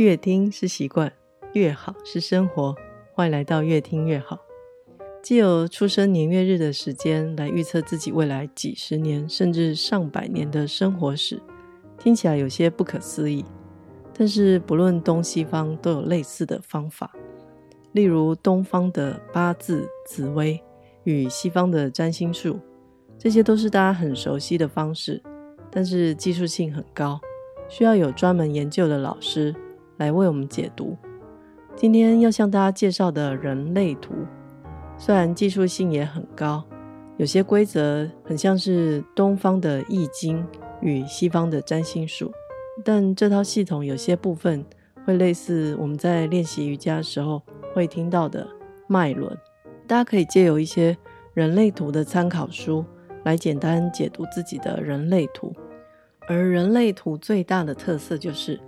[0.00, 1.12] 越听是习惯，
[1.52, 2.74] 越好是生活。
[3.12, 4.38] 欢迎来到越听越好。
[5.22, 11.38] 借由出生年月日的时间来预测自己未来几十年甚至上百年的生活史，
[11.98, 13.44] 听起来有些不可思议。
[14.14, 17.12] 但是不论东西方都有类似的方法，
[17.92, 20.58] 例如东方的八字、紫微
[21.04, 22.58] 与西方的占星术，
[23.18, 25.22] 这些都是大家很熟悉的方式，
[25.70, 27.20] 但是技术性很高，
[27.68, 29.54] 需要有专门研究的老师
[30.00, 30.96] 来为我们解读。
[31.76, 34.14] 今天要向大家介绍的人类图，
[34.96, 36.64] 虽然技术性也很高，
[37.18, 40.42] 有些规则很像是东方的易经
[40.80, 42.32] 与西方的占星术，
[42.82, 44.64] 但这套系统有些部分
[45.04, 47.42] 会类似我们在练习瑜伽的时候
[47.74, 48.46] 会听到的
[48.88, 49.36] 脉轮。
[49.86, 50.96] 大家可以借由一些
[51.34, 52.82] 人类图的参考书
[53.24, 55.54] 来简单解读自己的人类图，
[56.26, 58.58] 而人类图最大的特色就是。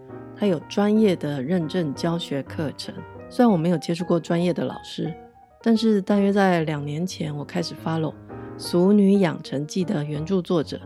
[0.42, 2.92] 还有专业的认证教学课程。
[3.30, 5.15] 虽然我没有接触过专业的老师，
[5.62, 8.10] 但是大约在两年前，我开始 follow
[8.57, 10.80] 《俗女养成记》的原著作者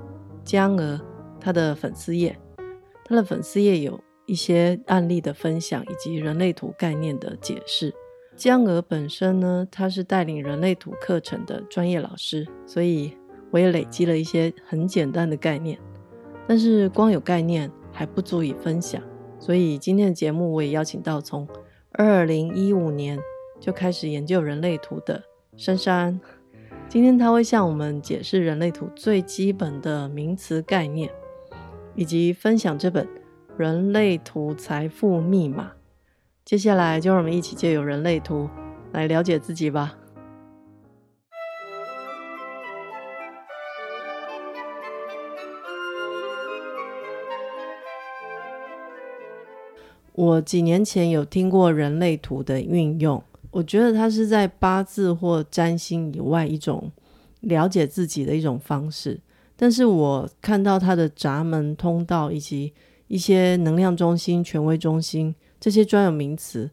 [0.45, 1.01] 江娥，
[1.41, 2.39] 他的粉丝页，
[3.07, 7.91] 他的粉丝页有一些案例的分享以及人类图概念的解释。
[8.37, 13.17] 江娥本身呢，他是带领人类图课程的专业老师，所以
[13.51, 15.79] 我也累积了一些很简单的概念。
[16.47, 19.03] 但是光有概念还不足以分享。
[19.39, 21.47] 所以今天的节目，我也邀请到从
[21.93, 23.19] 二零一五年
[23.61, 25.23] 就开始研究人类图的
[25.57, 26.21] 珊珊。
[26.89, 31.11] 今天他会向我们解释人类图最基本的名词概念，
[31.95, 33.05] 以及分享这本
[33.57, 35.65] 《人类图财富密码》。
[36.45, 38.49] 接下来就让我们一起借由人类图
[38.93, 39.99] 来了解自己吧。
[50.17, 56.91] 我几年前有听过人类图的运用，我觉得它是在八字或占星以外一种
[57.41, 59.21] 了解自己的一种方式。
[59.57, 62.73] 但是我看到它的闸门通道以及
[63.09, 66.71] 一些能量中心、权威中心这些专有名词，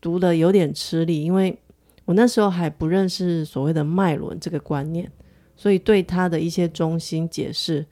[0.00, 1.58] 读得有点吃力，因为
[2.04, 5.10] 我那时候还不认识所谓的脉轮这个观念，
[5.56, 7.84] 所以对它的一些中心解释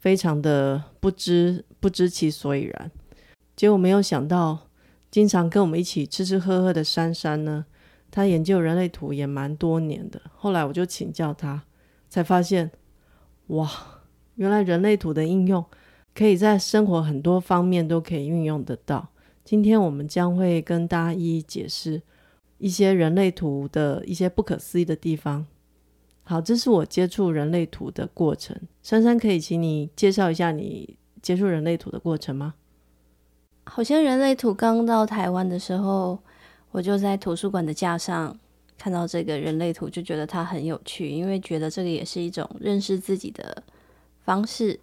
[0.00, 2.90] 非常的不知不知其所以然。
[3.60, 4.70] 结果没有想到，
[5.10, 7.66] 经常跟我们一起吃吃喝喝的珊珊呢，
[8.10, 10.18] 她研究人类图也蛮多年的。
[10.34, 11.62] 后来我就请教她，
[12.08, 12.70] 才发现，
[13.48, 13.70] 哇，
[14.36, 15.62] 原来人类图的应用
[16.14, 19.10] 可以在生活很多方面都可以运用得到。
[19.44, 22.00] 今天我们将会跟大家一一解释
[22.56, 25.44] 一些人类图的一些不可思议的地方。
[26.22, 28.58] 好，这是我接触人类图的过程。
[28.82, 32.54] 珊珊，可以请你介绍一下你接触人类图的过程吗？
[33.64, 36.18] 好像人类图刚到台湾的时候，
[36.72, 38.36] 我就在图书馆的架上
[38.76, 43.62] 看到这个人类图，就觉得它很有趣，因为觉得这个也是一种认识自己的
[44.24, 44.78] 方式。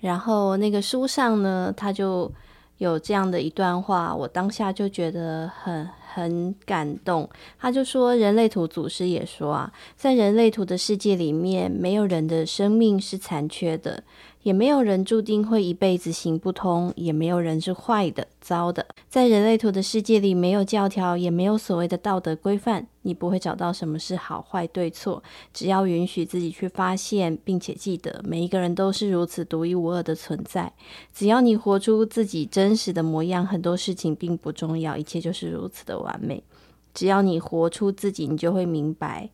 [0.00, 2.30] 然后那个书上呢，它就
[2.78, 7.28] 有这样的一段话，我当下就觉得很很感动。
[7.58, 14.02] 他就说，人类图祖师也说啊，在人类图的世界里面，没有人的生命是残缺的。
[14.44, 18.86] 也没有人注定会一辈子行不通，也没有人是坏的、糟的。
[19.08, 25.22] 在人类图的世界里，没有教条，也没有所谓的道德规范，你不会找到什么是好坏对错。
[25.54, 30.70] 只要允许自己去发现，并且记得每一个人都是如此独一无二的存在。
[31.14, 36.44] 只要你活出自己真实的模样，很多事情并不重要，一切就是如此的完美。
[36.92, 39.30] 只要你活出自己，你就会明白，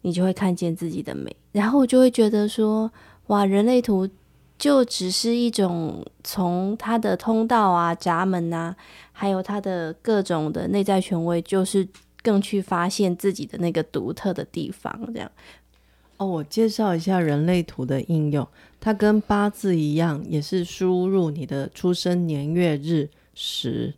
[0.00, 2.90] 你就会看见自己的美，然后我就会觉得说。
[3.28, 4.08] 哇，人类图
[4.58, 8.76] 就只是一种从它的通道啊、闸门啊，
[9.12, 11.86] 还有它的各种的内在权威，就是
[12.22, 14.92] 更去发现自己的那个独特的地方。
[15.12, 15.30] 这样
[16.18, 18.46] 哦，我介绍一下人类图的应用，
[18.78, 23.94] 它跟八字一样，也是输入你的出生年月日时，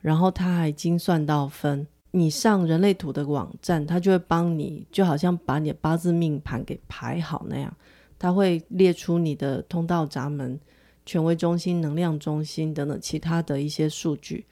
[0.00, 1.86] 然后它还精算到分。
[2.12, 7.76] 你上人类图的网站，它就会帮你，就好像把你的八字命盘给排好那样。
[8.18, 10.58] 它会列出你的通道闸门、
[11.04, 14.46] 权威中心、能量中心等等其他的一些数据。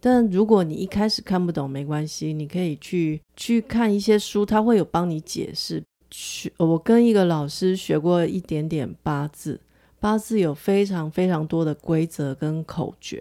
[0.00, 5.82] 但如果你一开始看不懂，没关系，你可以去去看一些书，它会有帮你解释。
[6.10, 9.60] 学我跟一个老师学过一点点八字，
[9.98, 13.20] 八字有非常非常多的规则跟口诀。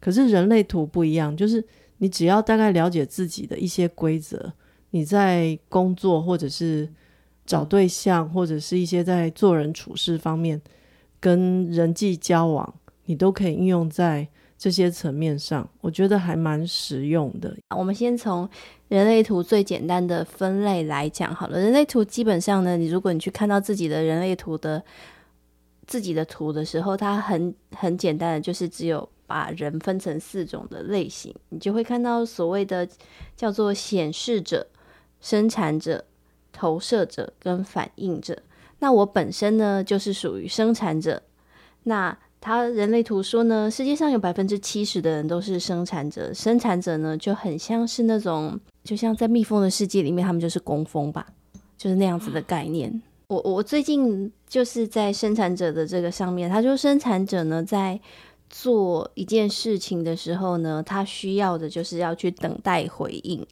[0.00, 1.62] 可是人类图不一样，就是
[1.98, 4.52] 你只要大概了解自己的一些规则，
[4.90, 6.88] 你在工作或者是。
[7.46, 10.60] 找对象或者是一些在做人处事方面
[11.20, 12.74] 跟人际交往，
[13.04, 14.26] 你都可以运用在
[14.56, 17.54] 这些层面上，我觉得还蛮实用的。
[17.76, 18.48] 我们先从
[18.88, 21.58] 人类图最简单的分类来讲好了。
[21.58, 24.82] 人类图基本上呢，你如果你去看到自己的人类图的
[25.86, 32.88] 自己的图的时候，它很很简单的，就是只有把人分成四种的类型，你就会看到所谓的
[33.36, 34.66] 叫做显示者、
[35.20, 36.02] 生产者、
[36.54, 38.38] 投射者跟反映者。
[38.78, 41.22] 那我本身呢，就是属于生产者。
[41.82, 51.26] 那他人类图说呢，世界上有百分之七十的人都是生产者，生产者呢就很像是那种，就像在蜜蜂的世界里面，他们就是工蜂吧，
[51.76, 53.02] 就是那样子的概念。
[53.28, 57.98] 我我最近就是在生产者的这个上面，他说生产者呢在
[58.50, 63.44] 做一件事情的时候呢，他需要的就是要去等待回应，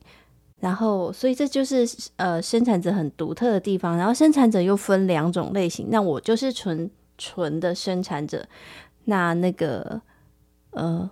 [0.63, 1.87] 然后所以这就是
[2.17, 3.99] 呃生产者很独特的地方。
[3.99, 6.91] 然后生产者又分两种类型，那我就是纯。
[7.19, 8.45] 纯的生产者，
[9.05, 10.01] 那那个
[10.71, 11.09] 呃，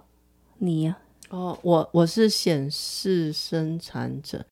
[0.59, 0.99] 你呀、
[1.29, 1.37] 啊？
[1.37, 4.45] 哦，我我是显示生产者，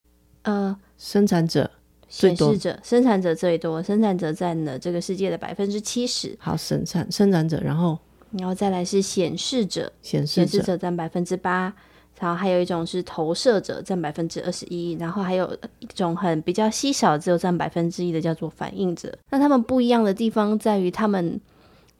[0.42, 1.68] 呃，生产者
[2.08, 6.36] 显示者，生产者最多，生产者占了这个世界的百分之七十。
[6.38, 7.98] 好，生产生产者，然后
[8.32, 11.74] 然后再来是显示者，显示者占百分之八，
[12.20, 19.16] 然后还有一种是投射者，占百分之二十一，然后还有一种很比较稀少，只有占百分之一的叫做反应者。
[19.30, 21.40] 那他们不一样的地方在于他们。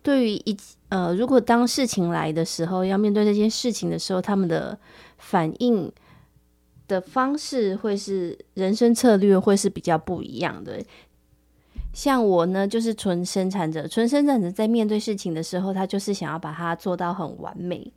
[0.00, 0.56] 对于一
[0.88, 4.78] 呃，如果当事情来的时候，要面对这件事情的时候，他们的
[5.18, 5.90] 反应
[6.86, 10.80] 的方式会是人生策略会是比较不一样的。
[11.92, 17.92] 像我呢，就是纯生产者，纯生产者在面对事情的时候，他就是想要把它做到很完美。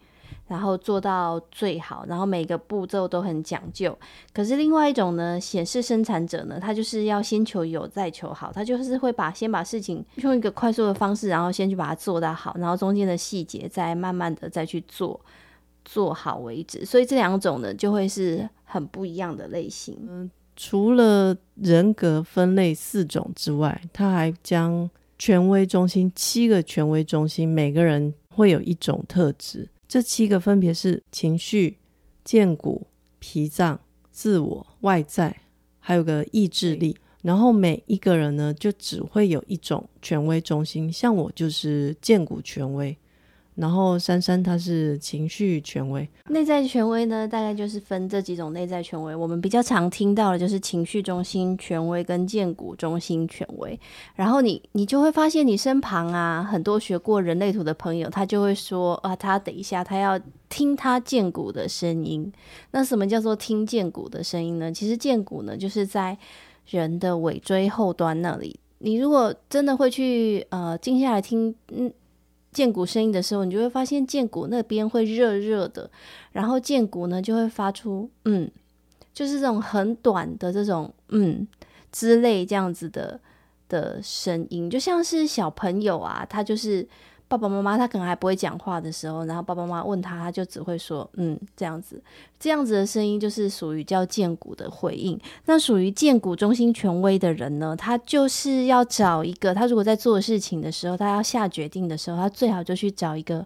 [0.51, 3.97] 然后做到最好，然后每个步骤都很讲究。
[4.33, 8.51] 可是另外一种呢，显示生产者呢，他就是要先求有，再求好。
[8.51, 15.17] 他就是会把先把事情用一个快速的方式，然后先去把它做到好，然后中间的细节再慢慢的再去做，
[15.85, 16.83] 做好为止。
[16.83, 19.97] 所以这两种呢，就会是很不一样的类型。
[20.09, 29.69] 嗯，除了人格分类四种之外，他还将权威中心七个权威中心，每个人会有一种特质。
[29.91, 31.77] 这七个分别是情绪、
[32.23, 32.87] 荐骨、
[33.19, 33.77] 脾脏、
[34.09, 35.41] 自我、外在，
[35.81, 36.95] 还有个意志力。
[37.23, 40.89] 然后每一个人呢，就只会有一种权威中心。
[40.89, 42.97] 像我就是荐骨权威。
[43.55, 49.13] 然后珊珊她是情绪权威，内在权威呢，大概就是分这几种内在权威。
[49.13, 53.77] 我们比较常听到的就是情绪中心权威跟荐骨中心权威。
[54.15, 62.31] 然后你你就会发现，你身旁啊，很多学过人类图的朋友，他就会说啊，他等一下他要听他荐骨的声音。
[62.71, 64.71] 那什么叫做听荐骨的声音呢？
[64.71, 66.17] 其实荐骨呢，就是在
[66.67, 68.57] 人的尾椎后端那里。
[68.79, 71.91] 你如果真的会去呃静下来听，嗯。
[72.51, 75.89] 剑骨声音的时候，你就会发现剑骨那边会热热的，
[76.31, 78.49] 然后剑骨呢就会发出嗯，
[79.13, 81.47] 就是这种很短的这种嗯
[81.91, 83.19] 之类这样子的
[83.69, 86.87] 的声音，就像是小朋友啊，他就是。
[87.37, 92.03] 爸爸妈妈他可能还不会讲话的时候，然后爸爸妈妈问他，他就只会说嗯这样子，
[92.37, 95.17] 这样子的声音就是属于叫荐骨的回应。
[95.45, 103.45] 那属于荐骨中心权威的人呢，他就是要找一个，他如果在做事情的时候，他要下决定的时候，他最好就去找一个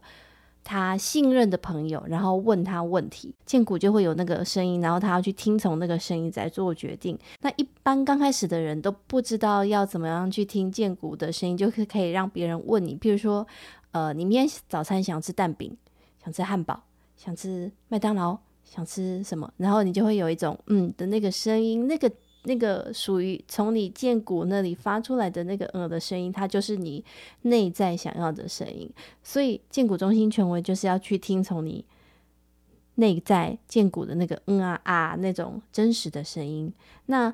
[0.66, 7.18] 他信任的朋友，然后问他问题，荐骨就会有那个声音，然后他要去听从那个声音再做决定。
[7.40, 13.48] 那一般刚开始的人都不知道要怎么样去听荐骨的声音，就是可以让别人问你，譬如说。
[13.92, 15.74] 呃，你明天早餐想吃蛋饼，
[16.22, 16.84] 想吃汉堡，
[17.16, 19.50] 想吃麦当劳，想吃什么？
[19.56, 22.12] 然后你就会有一种嗯的那个声音，那个
[22.46, 27.04] 那个属于从你建骨那里发出来的那个呃的声音，它就是你
[27.42, 28.90] 内在想要的声音。
[29.22, 31.84] 所以建骨中心权威就是要去听从你
[32.96, 36.72] 内在建骨的那个嗯啊啊那种真实的声音。
[37.08, 37.34] 那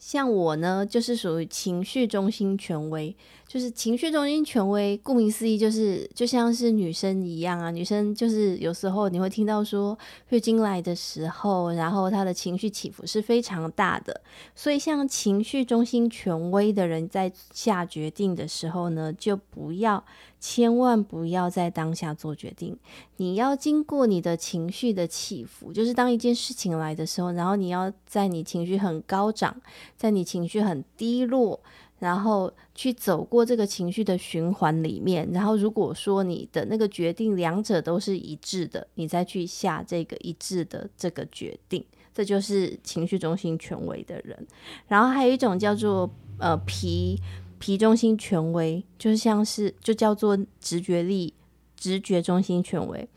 [0.00, 3.14] 像我呢，就是属于情绪中心权威，
[3.46, 7.70] 就是情绪中心权威，顾名思义，就是就像是女生一样啊。
[7.70, 9.96] 女生就是有时候你会听到说，
[10.30, 14.22] 月经来的时候，然后她的情绪起伏是非常大的。
[14.54, 20.02] 所以，像情绪中心权威的人在下决定的时候呢，就不要。
[20.40, 22.74] 千万不要在当下做决定，
[23.18, 29.54] 你要经过你的情绪的起伏，就是当一件事情来的时候，然后你要在你情绪很高涨，
[29.98, 31.60] 在你情绪很低落，
[31.98, 44.46] 然后去走过这个情绪的循环里面，然后如果说你的那个决定两者都是一致的，你再去下这个一致的这个决定，这就是情绪中心权威的人。
[44.88, 47.20] 然后还有一种叫做呃皮。
[47.60, 51.32] 皮中心权威，就像是就叫做直觉力、
[51.76, 53.08] 直觉中心权威。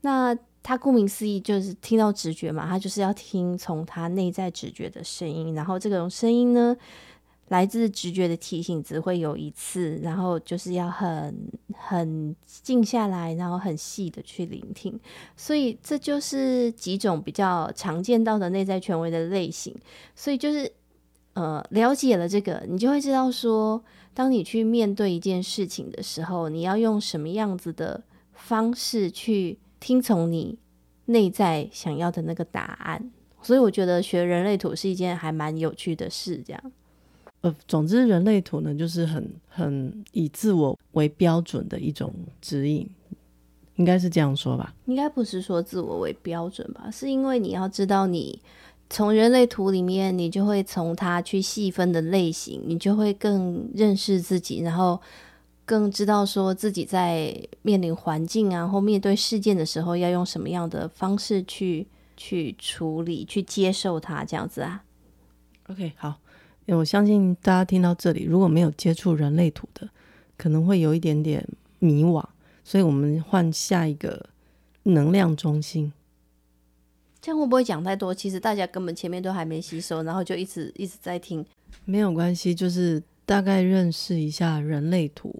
[0.00, 6.74] 那他顾名思义就是听到直觉嘛，他就是要听从他内在直觉的声音，然后这种声音呢，
[7.48, 11.36] 来自直觉的提醒只会有一次，然后就是要很
[11.74, 14.98] 很静下来，然后很细的去聆听，
[15.36, 19.74] 所以这就是几种比较常见到的内在权威的类型。
[20.16, 20.72] 所以就是
[21.34, 23.82] 呃，了解了这个，你就会知道说，
[24.14, 30.58] 当你去面对一件事情的时候，你要用什么样子的方式去听从你
[31.06, 33.10] 内在想要的那个答案。
[33.42, 36.72] 所以我觉得学人类图是一件还蛮有趣的事，这样。
[37.42, 42.10] 呃，总之，人类图呢，就是很很以自我为标准的一种
[42.40, 42.88] 指引，
[43.76, 44.72] 应该是这样说吧？
[44.86, 46.90] 应该不是说自我为标准吧？
[46.90, 48.40] 是因为你要知道，你
[48.90, 55.00] 从人类图里面，你就会从它去细分的类型，你就会更认识自己，然后
[55.64, 61.86] 更知道说自己在面临环境啊，或面对事件的时候，要用什么样的方式去
[62.16, 64.84] 去处理、去接受它，这样子啊
[65.68, 66.16] ？OK，好。
[66.66, 69.86] 我相信大家听到这里，如果没有接触人类图的，
[70.38, 71.46] 可能会有一点点
[71.78, 72.24] 迷惘，
[72.64, 74.30] 所以我们换下一个
[74.84, 75.92] 能量中心。
[77.24, 78.14] 这样会不会讲太多？
[78.14, 81.42] 其实大家根本前面都还没吸收，然后就一直一直在听。
[81.86, 85.34] 没有关系，就是大概认识一下人类图。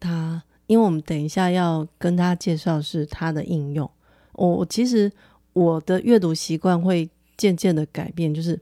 [0.00, 3.90] 它，因为我们等一下要跟大家介绍是它的应用。
[4.32, 5.12] 我我其实
[5.52, 8.58] 我的阅读习惯会渐渐的改变，就是。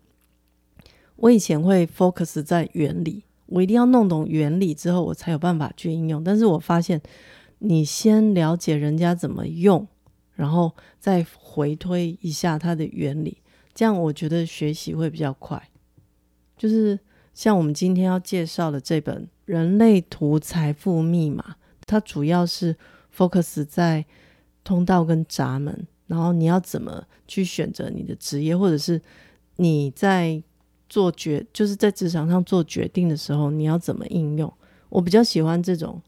[1.14, 6.24] 我以前会 focus 在原理，我一定要弄懂原理之后，我才有办法去应用。
[6.24, 7.00] 但是我发现，
[7.60, 9.86] 你先了解人家怎么用，
[10.36, 13.42] 然后再回推一下它的原理，
[13.74, 15.60] 这样我觉得学习会比较快。
[16.56, 16.96] 就是
[17.34, 21.42] 像我们今天要介绍的这本《人类图财富密码》，
[21.86, 22.76] 它主要是
[23.12, 24.06] focus 在
[24.62, 29.02] 通道跟闸门，然后你要怎么去选择你的职业，或者是
[29.56, 30.40] 你在。
[30.88, 34.50] 做决就是在职场上做决定的时候，你要怎么应用？
[34.88, 36.00] 我比较喜欢这种。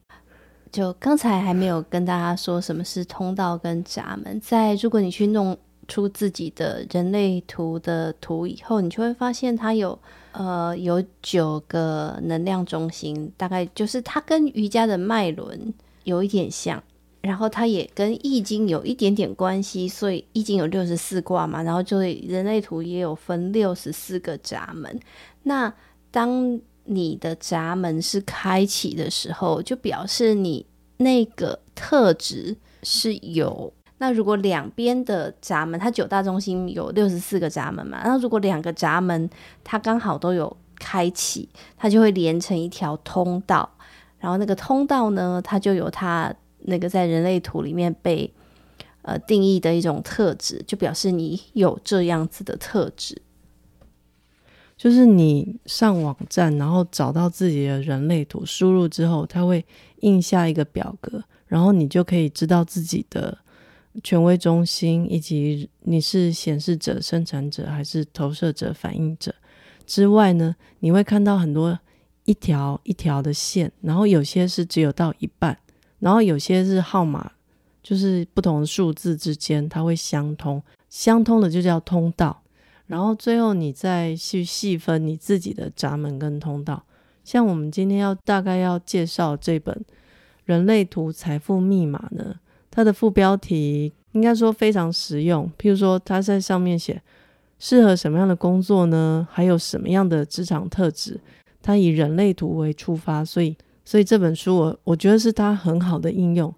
[0.72, 5.56] 就刚才还没有跟大家说什么是通道跟闸门，在如果你去弄
[5.86, 9.98] 出自己的人类图的图以后，你就会发现它有
[10.32, 15.72] 呃有九个能量中心，大概就是它跟瑜伽的脉轮
[16.04, 16.82] 有一点像。
[17.20, 24.98] 然后它也跟易经有一点点关系，所以易经有六十四卦嘛，然后就人类图也有分六十四个闸门。
[25.42, 25.70] 那
[26.12, 30.66] 当你的闸门是开启的时候，就表示你
[30.96, 33.72] 那个特质是有。
[33.98, 39.28] 那如果两边的闸门，它九大中心有六十四个闸门嘛，那如果两个闸门
[39.62, 43.68] 它刚好都有开启，它就会连成一条通道。
[44.18, 46.34] 然后那个通道呢，它就有它。
[46.62, 48.30] 那个在人类图里面被
[49.02, 53.22] 呃定义的一种特质，就表示你有这样子的特质。
[54.78, 59.62] 就是你上网站，然后找到自己的人类图，输入之后，它会
[60.02, 63.36] 印下一个表格，然后你就可以知道自己的
[64.04, 69.34] 权威中心，以及你是显示者、生产者还是投射者、反应者。
[69.84, 71.76] 之外呢，你会看到很多
[72.24, 75.58] 一条一条的线，然后有些是只有到一半。
[75.98, 77.32] 然后有些是号码，
[77.82, 82.40] 就是不同的数字之间它会相通，相通的就叫通道。
[82.88, 86.82] 然后最后你再去细分你自己的闸门跟通道。
[87.22, 89.72] 像我们今天要大概要介绍这本
[90.44, 92.34] 《人类图财富密码》呢，
[92.68, 95.48] 它的副标题应该说非常实用。
[95.56, 97.00] 譬如说，它在上面写
[97.60, 99.28] 适合什么样的工作呢？
[99.30, 101.20] 还有什么样的职场特质？
[101.62, 103.56] 它以人类图为出发，所以。
[103.84, 106.54] 所以这本书我我觉得是它很好的应用。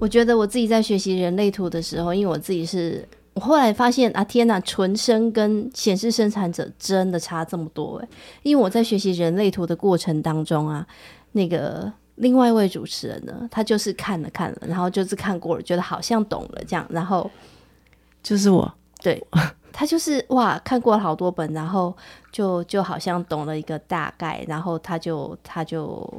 [0.00, 3.06] 我觉得我自己在学习人类图的时候，因为我自己是，
[3.36, 8.08] 我后来发现啊，天呐，纯生跟显示生产者真的差这么多诶。
[8.42, 10.86] 因为我在学习人类图的过程当中啊，
[11.32, 17.30] 那个另外一位主持人呢，他就是看了看了，然后就是看过了，觉得好像懂了这样，然后
[18.22, 19.22] 就是我，对，
[19.70, 21.94] 他就是哇，看过了好多本，然后
[22.32, 26.10] 就就好像懂了一个大概，然后他就他就。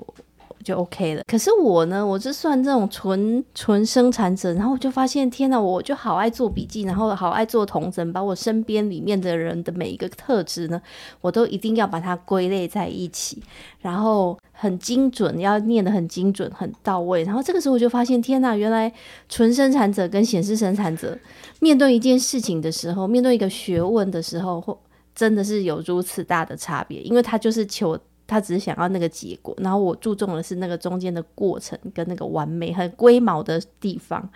[0.63, 1.23] 就 OK 了。
[1.27, 10.81] 可是我呢，我是算这种纯纯生产者，然后我就发现，天哪，我就好爱做笔记，然后好爱做统整，把我身边里面的人的每一个特质呢，
[11.21, 13.41] 我都一定要把它归类在一起，
[13.81, 17.23] 然后很精准，要念得很精准、很到位。
[17.23, 18.91] 然后这个时候我就发现，天哪，原来
[19.29, 21.17] 纯生产者跟显示生产者
[21.59, 24.77] 面对一件事情的时候，面对一个学问的时候，或
[25.15, 27.97] 真的是有如此大的差别，因为他就是求。
[28.27, 34.29] 他只是想要那个结果，然后我注重的是那个中间的过程跟那个完美、很龟毛的地方。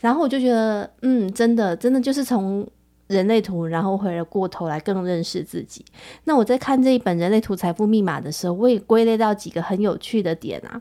[0.00, 2.66] 然后我就觉得，嗯，真的，真的就是从
[3.06, 5.84] 人类图，然后回了过头来更认识自己。
[6.24, 10.80] 那我在看这一本《人类图财富密码》的时候，我也归类到几个很有趣的点啊。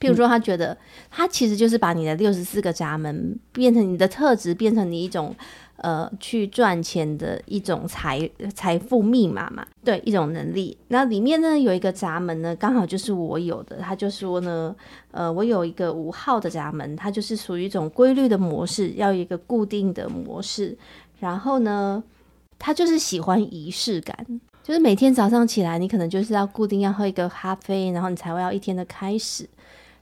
[0.00, 0.76] 譬如说，他觉得
[1.10, 5.34] 他其实就是把你的六十四个闸门变成你的特质，变成你一种
[5.78, 10.76] 呃去赚钱的一种财财富密码嘛，对，一种能力。
[10.88, 13.78] 那里面呢有一个闸门呢，刚好就是我有的。
[13.78, 14.74] 他就说呢，
[15.10, 20.76] 呃，我有一个五号的闸门，它就是属于一种规律的模式，要有一个固定的模式。
[21.18, 22.02] 然后呢，
[22.58, 24.26] 他就是喜欢仪式感，
[24.62, 29.48] 就是每天早上起来，你可能就是要固定要喝一个咖啡，然后你才会要一天的开始。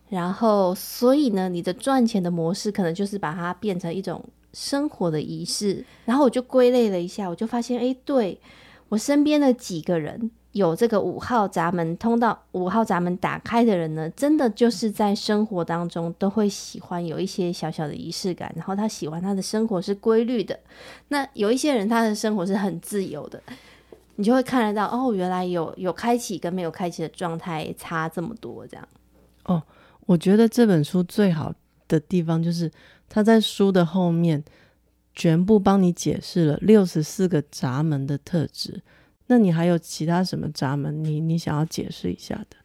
[0.09, 4.25] 然后，所以呢，你的赚钱的模式可能就是把它变成一种
[4.57, 5.85] 生活的仪式。
[6.07, 8.41] 然后我就归类了一下，我就发现，哎，对，
[8.89, 18.51] 我身边的几个人有这个五号闸门通道，五号闸门打开的人呢，真的就是在生活当中都会喜欢有一些小小的仪式感。
[18.57, 20.59] 然后他喜欢他的生活是规律的。
[21.09, 23.43] 那有一些人他的生活是很自由的，
[24.15, 28.89] 你就会看得到，哦，原来有有开启跟没有开启的状态差这么多，这样。
[29.45, 29.63] 哦。
[30.07, 31.53] 我觉得这本书最好
[31.89, 32.71] 的地方就是，
[33.09, 34.43] 他在书的后面
[35.15, 38.83] 全部帮你解释了六十四个闸门的特质。
[39.29, 41.03] 那你还有其他什么闸门？
[41.03, 42.57] 你你想要解释一下的？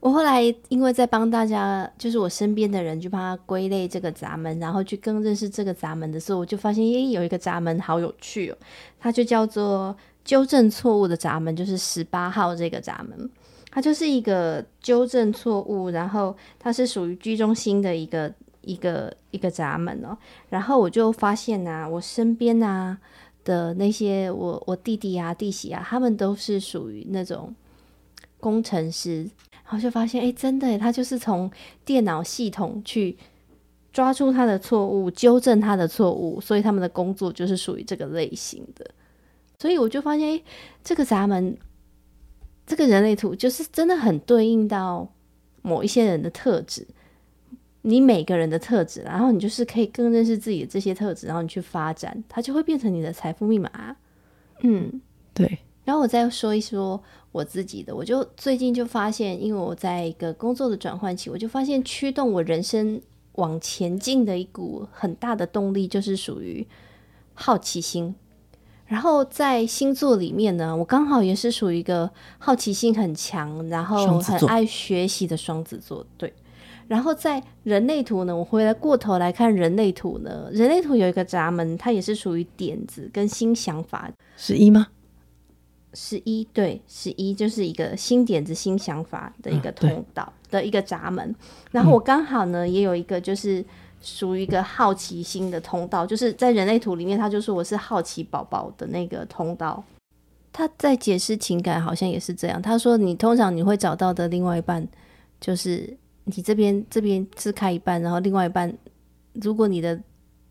[0.00, 8.58] 我后来因为在帮大家，就是我身边的人去帮他归类这个闸门，然后去更认识这个闸门的时候，我就发现，诶，有一个闸门好有趣哦，
[9.00, 13.30] 它就叫做纠正错误的闸门，就是十八号这个闸门。
[13.70, 18.32] 它就是一个纠正错误，然后它是属于居中心的一个
[18.66, 20.14] 一个一个闸门哦。
[20.50, 22.98] 然后我就发现啊，我身边啊
[23.44, 27.54] 的那些我我弟弟啊弟媳啊，他们都是属于那种
[28.38, 29.22] 工程师。
[29.64, 31.50] 然后就发现，哎，真的，他就是从
[31.84, 33.16] 电脑系统去
[33.92, 38.84] 抓住他的错误，纠正他的错误，所以他们的工作就是属于这个类型的。
[39.58, 40.42] 所以我就发现，哎，
[40.84, 41.56] 这个闸门。
[42.68, 45.08] 这个人类图就是真的很对应到
[45.62, 46.84] 某一些人的特质，
[47.88, 53.70] 你每个人的特质，然后你就是可以更认识自己的这些特质，然后你去发展，它就会变成你的财富密码。
[54.62, 55.00] 嗯，
[55.32, 55.60] 对。
[55.84, 63.00] 然后我再说一说我自己的，我就最近就发现，因为我在一个工作的转换期，我就发现驱动我人生
[63.34, 66.66] 往前进的一股很大的动力，就是属于
[67.34, 68.12] 好奇心。
[68.86, 76.04] 然后在星座里面呢，我刚好也是属于一个好奇心很强，然后很爱学习的双子座。
[76.16, 76.32] 对，
[76.88, 84.10] 然后在人类图呢，我回来过头来看人类图呢，人类图有一个闸门，它也是属于点子跟新想法。
[84.36, 84.88] 十一吗？
[85.94, 91.34] 十一，对，十一就是一个新点子、新想法的一个通道、啊、的一个闸门。
[91.70, 93.64] 然后我刚好呢，嗯、也有一个就是。
[94.02, 99.82] 属于一个好奇心的通道，就是在人类图里面，他就说我是好奇宝宝的那个通道。
[100.52, 102.60] 他在解释情感，好像也是这样。
[102.60, 104.86] 他说，你通常你会找到的另外一半，
[105.40, 105.96] 就是
[106.26, 108.72] 你这边这边是开一半，然后另外一半，
[109.34, 109.98] 如果你的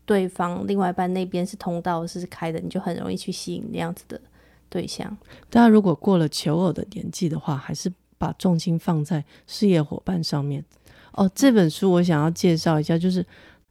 [0.04, 4.20] 对方另外一半那边是通道是开的，你就很容易去吸引那样子的
[4.68, 5.16] 对象。
[5.50, 10.64] 大家如果过了求偶的年纪的话，还是把重心放在事业伙伴上面。
[11.12, 13.24] 哦，这本书我想要介绍一下，就是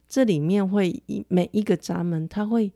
[0.08, 2.72] 这里面会每一个闸门，他会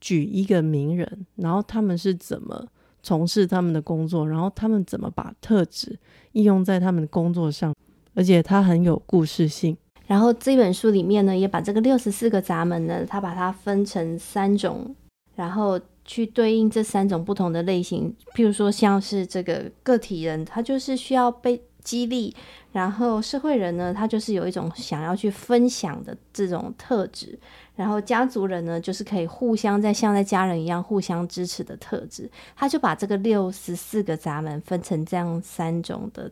[0.00, 2.66] 举一个名人，然后他们是怎么
[3.02, 5.98] 从事他们的工作，然后他们怎么把特质
[6.32, 7.74] 应用在他们的工作上，
[8.14, 9.76] 而且它很有故事性。
[10.06, 14.94] 然后这本书里面呢，也把这个六十四个闸门呢，它把它分成三种，
[15.34, 18.14] 然后去对应这三种不同的类型。
[18.34, 22.34] 譬如说，像是这个个体人，他就是需要被激励。
[22.72, 27.38] 然后社会人呢，他就是有一种想要去分享的这种特质。
[27.74, 32.30] 然后家族人呢，就是可以互相在像在家人一样互相支持的特质。
[32.56, 36.30] 他就把这个六十四个闸门分成这样三种的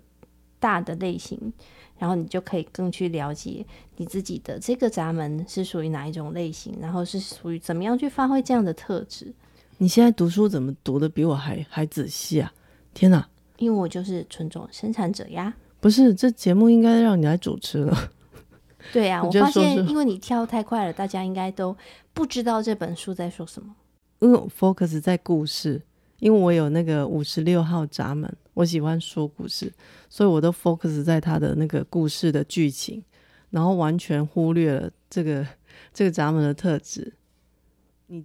[0.60, 1.52] 大的类型，
[1.98, 9.34] 然后你就可以更去了解你自己的这个闸门是属于哪一种类型，然后是属于怎么样去发挥这样的特质。
[9.78, 12.52] 你现在读书怎么读的比我还还仔细啊？
[12.94, 13.26] 天哪！
[13.56, 15.54] 因为我就是纯种生产者呀。
[15.80, 18.10] 不是，这节目应该让你来主持了。
[18.92, 21.74] 对呀、啊， 我发现因为你跳太快了，大家应该都
[22.12, 23.74] 不知道这本书在说什么。
[24.18, 25.80] 因为我 focus 在故事，
[26.18, 29.72] 因为我有那个五十六号闸门，我喜欢说故事，
[30.10, 33.02] 所以我都 focus 在他的那个故事的剧情，
[33.48, 35.46] 然后完全忽略了这个
[35.94, 37.14] 这个闸门的特质。
[38.08, 38.22] 你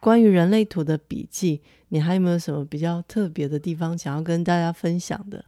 [0.00, 5.44] 关于人类图的笔记，你还有没有什么比较特别的地方想要跟大家分享的？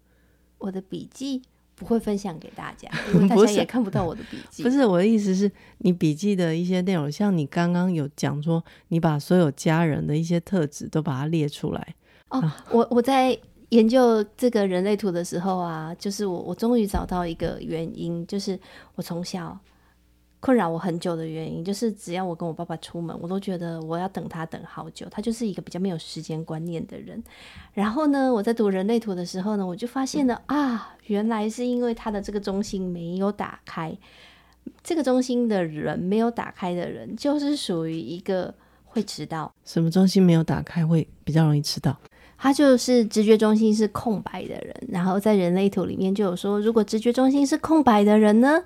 [0.59, 1.43] 我的笔记，
[1.75, 4.63] 不会分享给大家， 因为大家也看不到我的笔记。
[4.63, 11.97] 不是，我的意思是你笔记的一些内容，像你刚刚有讲说，你把所有家人的一些特质都把它列出来。
[12.29, 13.37] 哦，啊、我我在
[13.71, 18.59] 研究这个人类图的时候啊，就是我我终于找到一个原因，就是
[18.95, 19.59] 我从小。
[20.41, 25.05] 困扰我很久的原因，就是只要我跟我爸爸出门，我都觉得我要等他等好久。
[25.11, 27.21] 他就是一个比较没有时间观念的人。
[27.75, 33.93] 然后呢，我在读人类图的时候呢，我就发现了啊，原来是因为他的这个中心没有打开。
[34.85, 38.55] 这个中心的人没有打开的人，就是属于一个
[38.85, 39.53] 会迟到。
[39.65, 41.99] 什么中心没有打开会比较容易迟到？
[42.39, 44.75] 他就是直觉中心是空白的人。
[44.89, 48.63] 然后在人类图里面就有说，如果直觉中心是空白的人呢，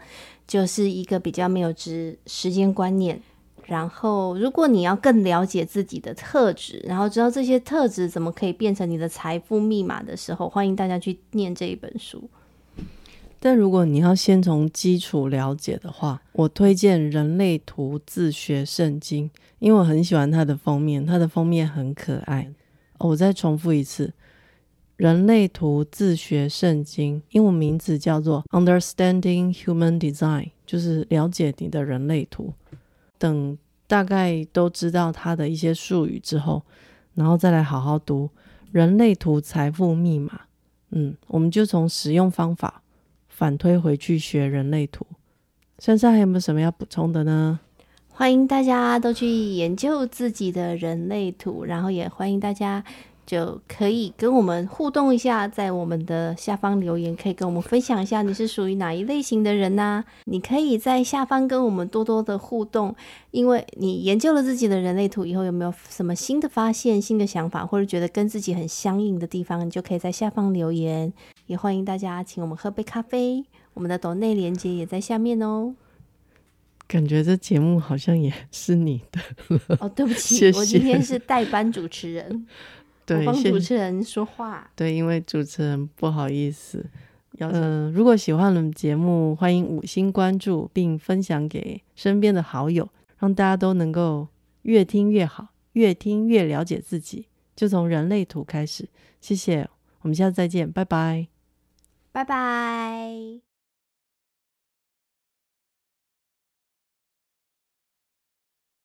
[0.46, 3.20] 就是一个比较没有时时间观念，
[3.64, 12.28] 然后如果你要更了解自己的特质，然后知道这些特质怎么可以变成你的财富密码的时候，欢迎大家去念这一本书。
[13.40, 22.48] 但如果你要先从基础了解的话，我推荐《人类图自学圣经》，因为我很喜欢它的封面，它的封面很可爱。
[23.08, 24.12] 我再重复一次。
[24.96, 32.52] 人类图自学圣经，英文名字叫做 Understanding Human Design，就是了解你的人类图。
[33.18, 36.62] 等大概都知道它的一些术语之后，
[37.14, 38.30] 然后再来好好读
[38.70, 40.42] 人类图财富密码。
[40.90, 42.82] 嗯，我们就从使用方法
[43.28, 45.04] 反推回去学人类图。
[45.78, 47.58] 珊珊还有没有什么要补充的呢？
[48.14, 52.84] 欢迎大家都去研究自己的人类图，然后也欢迎大家。
[53.24, 60.04] 就可以跟我们互动一下，在我们的下方留言，可以跟我们分享一下你是属于哪一类型的人呢？
[60.24, 62.94] 你可以在下方跟我们多多的互动，
[63.30, 71.10] 因为你研究了自己的人类图以后，有没有什么新的发现、新的想法，或者觉得跟自己很相应的地方，你就可以在下方留言。
[71.46, 75.74] 也欢迎大家请我们喝杯咖啡，我们的抖内连接也在下面哦。
[76.92, 79.18] 感觉这节目好像也是你的
[79.80, 82.46] 哦，对不起，谢谢，我今天是代班主持人。
[83.06, 84.70] 对，帮主持人说话。
[84.76, 86.84] 对，因为主持人不好意思。
[87.38, 87.50] 嗯、
[87.86, 92.86] 呃，如果喜欢我们节目，欢迎五星关注，并分享给身边的好友，
[93.18, 94.28] 让大家都能够
[94.62, 97.24] 越听越好，越听越了解自己。
[97.56, 98.86] 就从人类图开始。
[99.18, 99.66] 谢谢，
[100.02, 101.26] 我们下次再见，拜拜，
[102.12, 103.51] 拜拜。